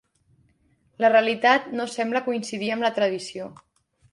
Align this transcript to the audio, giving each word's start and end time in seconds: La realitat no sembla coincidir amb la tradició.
La 1.03 1.11
realitat 1.11 1.69
no 1.81 1.87
sembla 1.99 2.25
coincidir 2.31 2.73
amb 2.77 2.89
la 2.89 2.95
tradició. 2.99 3.53